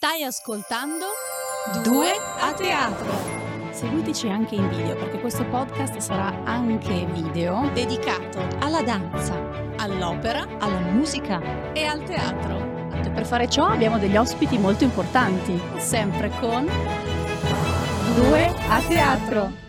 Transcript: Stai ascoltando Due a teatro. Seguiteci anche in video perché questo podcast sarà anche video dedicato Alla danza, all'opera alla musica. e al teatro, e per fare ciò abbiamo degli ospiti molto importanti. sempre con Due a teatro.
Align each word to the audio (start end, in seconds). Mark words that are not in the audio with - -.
Stai 0.00 0.22
ascoltando 0.22 1.06
Due 1.82 2.12
a 2.38 2.52
teatro. 2.52 3.10
Seguiteci 3.72 4.28
anche 4.28 4.54
in 4.54 4.68
video 4.68 4.94
perché 4.94 5.18
questo 5.18 5.44
podcast 5.44 5.96
sarà 5.96 6.44
anche 6.44 7.04
video 7.06 7.68
dedicato 7.74 8.38
Alla 8.60 8.82
danza, 8.82 9.34
all'opera 9.76 10.46
alla 10.60 10.78
musica. 10.78 11.72
e 11.72 11.84
al 11.84 12.04
teatro, 12.04 12.92
e 13.02 13.10
per 13.10 13.26
fare 13.26 13.50
ciò 13.50 13.66
abbiamo 13.66 13.98
degli 13.98 14.16
ospiti 14.16 14.56
molto 14.56 14.84
importanti. 14.84 15.60
sempre 15.78 16.30
con 16.38 16.64
Due 18.14 18.54
a 18.68 18.80
teatro. 18.82 19.67